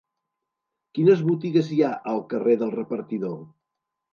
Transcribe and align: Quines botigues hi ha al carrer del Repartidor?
Quines 0.99 1.21
botigues 1.27 1.69
hi 1.75 1.79
ha 1.83 1.91
al 2.15 2.25
carrer 2.33 2.59
del 2.63 2.75
Repartidor? 2.81 3.37